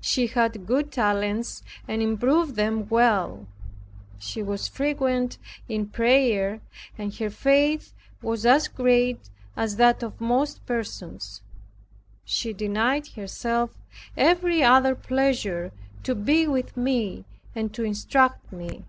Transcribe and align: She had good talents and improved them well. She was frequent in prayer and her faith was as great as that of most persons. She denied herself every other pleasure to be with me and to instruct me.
She 0.00 0.26
had 0.28 0.64
good 0.66 0.90
talents 0.90 1.62
and 1.86 2.00
improved 2.00 2.56
them 2.56 2.88
well. 2.88 3.46
She 4.18 4.42
was 4.42 4.66
frequent 4.66 5.36
in 5.68 5.88
prayer 5.90 6.62
and 6.96 7.14
her 7.16 7.28
faith 7.28 7.92
was 8.22 8.46
as 8.46 8.68
great 8.68 9.28
as 9.58 9.76
that 9.76 10.02
of 10.02 10.18
most 10.18 10.64
persons. 10.64 11.42
She 12.24 12.54
denied 12.54 13.08
herself 13.08 13.76
every 14.16 14.62
other 14.62 14.94
pleasure 14.94 15.72
to 16.04 16.14
be 16.14 16.46
with 16.48 16.74
me 16.78 17.26
and 17.54 17.70
to 17.74 17.84
instruct 17.84 18.50
me. 18.50 18.86